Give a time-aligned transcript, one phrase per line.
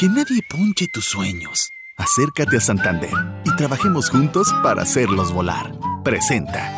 [0.00, 1.74] Que nadie ponche tus sueños.
[1.98, 3.10] Acércate a Santander
[3.44, 5.78] y trabajemos juntos para hacerlos volar.
[6.02, 6.72] Presenta.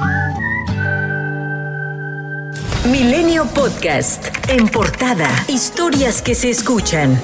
[2.91, 4.27] Milenio Podcast.
[4.49, 5.31] En portada.
[5.47, 7.17] Historias que se escuchan.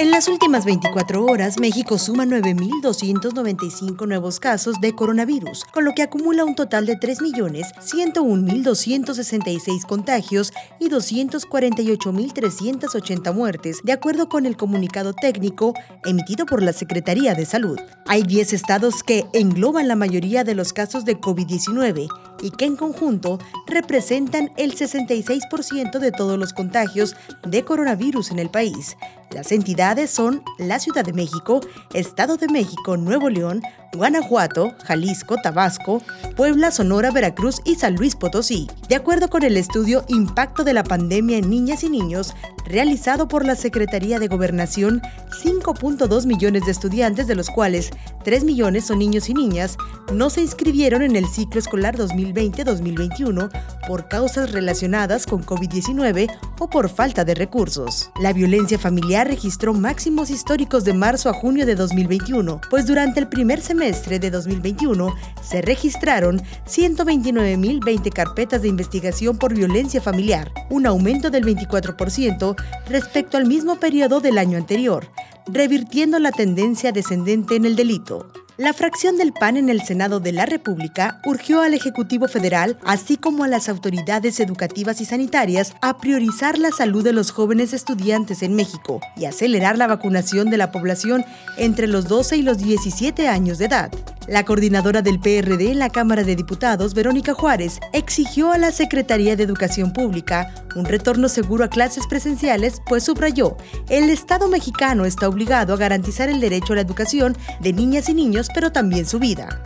[0.00, 6.02] En las últimas 24 horas, México suma 9.295 nuevos casos de coronavirus, con lo que
[6.02, 15.74] acumula un total de 3.101.266 contagios y 248.380 muertes, de acuerdo con el comunicado técnico
[16.04, 17.80] emitido por la Secretaría de Salud.
[18.06, 22.06] Hay 10 estados que engloban la mayoría de los casos de COVID-19
[22.42, 27.16] y que en conjunto representan el 66% de todos los contagios
[27.46, 28.96] de coronavirus en el país.
[29.30, 31.60] Las entidades son la Ciudad de México,
[31.92, 36.02] Estado de México, Nuevo León, Guanajuato, Jalisco, Tabasco,
[36.36, 38.68] Puebla, Sonora, Veracruz y San Luis Potosí.
[38.88, 43.44] De acuerdo con el estudio Impacto de la pandemia en niñas y niños, realizado por
[43.44, 45.02] la Secretaría de Gobernación,
[45.42, 47.90] 5.2 millones de estudiantes, de los cuales
[48.28, 49.78] 3 millones son niños y niñas,
[50.12, 53.48] no se inscribieron en el ciclo escolar 2020-2021
[53.86, 58.10] por causas relacionadas con COVID-19 o por falta de recursos.
[58.20, 63.28] La violencia familiar registró máximos históricos de marzo a junio de 2021, pues durante el
[63.28, 71.30] primer semestre de 2021 se registraron 129.020 carpetas de investigación por violencia familiar, un aumento
[71.30, 72.56] del 24%
[72.90, 75.08] respecto al mismo periodo del año anterior,
[75.52, 78.30] revirtiendo la tendencia descendente en el delito.
[78.58, 83.16] La fracción del PAN en el Senado de la República urgió al Ejecutivo Federal, así
[83.16, 88.42] como a las autoridades educativas y sanitarias, a priorizar la salud de los jóvenes estudiantes
[88.42, 91.24] en México y acelerar la vacunación de la población
[91.56, 93.92] entre los 12 y los 17 años de edad.
[94.28, 99.36] La coordinadora del PRD en la Cámara de Diputados, Verónica Juárez, exigió a la Secretaría
[99.36, 103.56] de Educación Pública un retorno seguro a clases presenciales, pues subrayó,
[103.88, 108.14] el Estado mexicano está obligado a garantizar el derecho a la educación de niñas y
[108.14, 109.62] niños, pero también su vida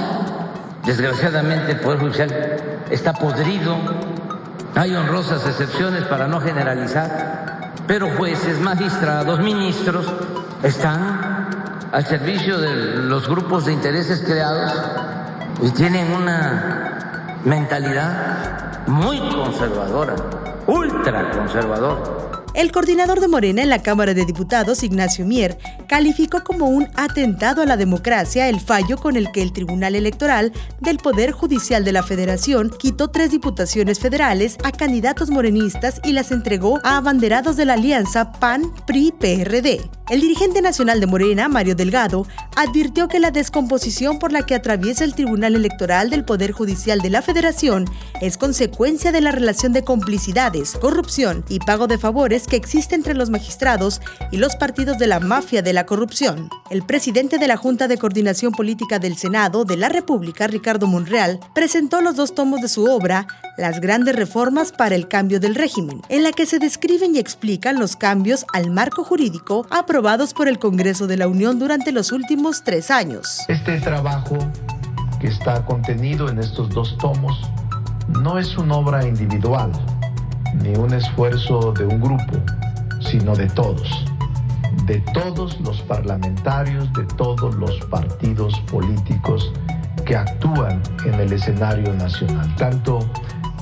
[0.84, 3.76] Desgraciadamente el Poder Judicial está podrido.
[4.74, 10.06] Hay honrosas excepciones para no generalizar, pero jueces, magistrados, ministros
[10.62, 11.48] están
[11.92, 14.72] al servicio de los grupos de intereses creados
[15.62, 20.14] y tienen una mentalidad muy conservadora,
[20.66, 22.33] ultra conservadora.
[22.54, 27.62] El coordinador de Morena en la Cámara de Diputados, Ignacio Mier, calificó como un atentado
[27.62, 31.90] a la democracia el fallo con el que el Tribunal Electoral del Poder Judicial de
[31.90, 37.64] la Federación quitó tres diputaciones federales a candidatos morenistas y las entregó a abanderados de
[37.64, 39.80] la alianza PAN-PRI-PRD.
[40.10, 42.26] El dirigente nacional de Morena, Mario Delgado,
[42.56, 47.08] advirtió que la descomposición por la que atraviesa el Tribunal Electoral del Poder Judicial de
[47.08, 47.86] la Federación
[48.20, 53.14] es consecuencia de la relación de complicidades, corrupción y pago de favores que existe entre
[53.14, 56.50] los magistrados y los partidos de la mafia de la corrupción.
[56.70, 61.40] El presidente de la Junta de Coordinación Política del Senado de la República, Ricardo Monreal,
[61.54, 63.26] presentó los dos tomos de su obra,
[63.56, 67.78] Las grandes reformas para el cambio del régimen, en la que se describen y explican
[67.78, 72.64] los cambios al marco jurídico aprobados por el Congreso de la Unión durante los últimos
[72.64, 73.44] tres años.
[73.46, 74.36] Este trabajo
[75.20, 77.48] que está contenido en estos dos tomos
[78.08, 79.70] no es una obra individual
[80.60, 82.34] ni un esfuerzo de un grupo,
[83.08, 84.04] sino de todos,
[84.86, 89.52] de todos los parlamentarios, de todos los partidos políticos
[90.04, 92.98] que actúan en el escenario nacional, tanto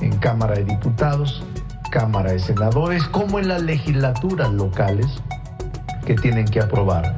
[0.03, 1.43] en Cámara de Diputados,
[1.91, 5.07] Cámara de Senadores, como en las legislaturas locales
[6.05, 7.15] que tienen que aprobar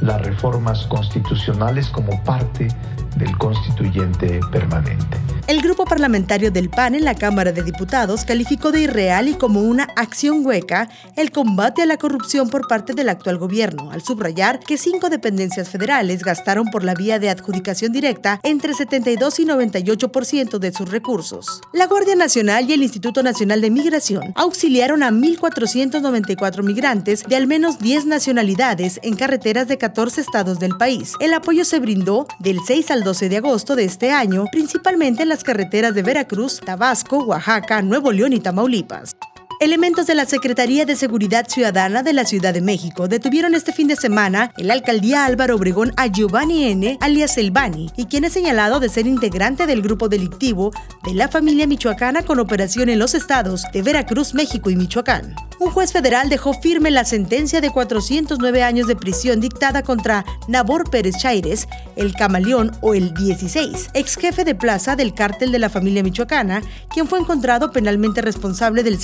[0.00, 2.68] las reformas constitucionales como parte
[3.16, 5.21] del constituyente permanente.
[5.48, 9.60] El grupo parlamentario del PAN en la Cámara de Diputados calificó de irreal y como
[9.60, 14.60] una acción hueca el combate a la corrupción por parte del actual gobierno, al subrayar
[14.60, 20.58] que cinco dependencias federales gastaron por la vía de adjudicación directa entre 72 y 98%
[20.60, 21.60] de sus recursos.
[21.72, 27.48] La Guardia Nacional y el Instituto Nacional de Migración auxiliaron a 1.494 migrantes de al
[27.48, 31.14] menos 10 nacionalidades en carreteras de 14 estados del país.
[31.18, 35.31] El apoyo se brindó del 6 al 12 de agosto de este año, principalmente en
[35.32, 39.16] las carreteras de Veracruz, Tabasco, Oaxaca, Nuevo León y Tamaulipas.
[39.62, 43.86] Elementos de la Secretaría de Seguridad Ciudadana de la Ciudad de México detuvieron este fin
[43.86, 48.24] de semana en la alcaldía Álvaro Obregón a Giovanni N., alias El Bani, y quien
[48.24, 50.72] es señalado de ser integrante del grupo delictivo
[51.04, 55.36] de la familia michoacana con operación en los estados de Veracruz, México y Michoacán.
[55.60, 60.90] Un juez federal dejó firme la sentencia de 409 años de prisión dictada contra Nabor
[60.90, 65.70] Pérez Chaires, el camaleón o el 16, ex jefe de plaza del cártel de la
[65.70, 66.62] familia michoacana,
[66.92, 68.98] quien fue encontrado penalmente responsable del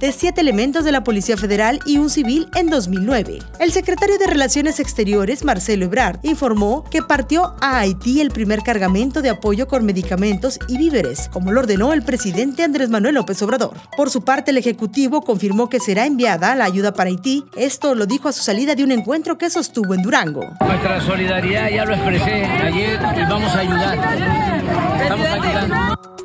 [0.00, 3.38] de siete elementos de la Policía Federal y un civil en 2009.
[3.58, 9.22] El secretario de Relaciones Exteriores, Marcelo Ebrard, informó que partió a Haití el primer cargamento
[9.22, 13.74] de apoyo con medicamentos y víveres, como lo ordenó el presidente Andrés Manuel López Obrador.
[13.96, 17.44] Por su parte, el Ejecutivo confirmó que será enviada la ayuda para Haití.
[17.56, 20.46] Esto lo dijo a su salida de un encuentro que sostuvo en Durango.
[20.60, 23.98] Nuestra solidaridad ya lo expresé ayer y vamos a ayudar.
[25.02, 26.15] Estamos ayudando.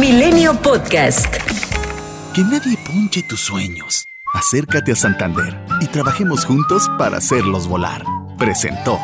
[0.00, 1.26] Milenio Podcast.
[2.32, 4.08] Que nadie punche tus sueños.
[4.32, 8.02] Acércate a Santander y trabajemos juntos para hacerlos volar.
[8.38, 8.98] Presentó.